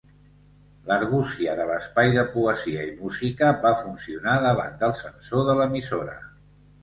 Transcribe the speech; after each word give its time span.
L'argúcia 0.91 1.51
de 1.59 1.67
l'espai 1.71 2.13
de 2.15 2.23
poesia 2.37 2.87
i 2.93 2.95
música 3.03 3.51
va 3.67 3.73
funcionar 3.83 4.35
davant 4.47 4.81
del 4.85 4.95
censor 5.03 5.47
de 5.51 5.55
l'emissora. 5.63 6.17